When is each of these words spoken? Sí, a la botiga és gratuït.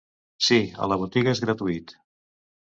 Sí, 0.45 0.57
a 0.85 0.89
la 0.93 0.97
botiga 1.03 1.35
és 1.37 1.43
gratuït. 1.47 1.97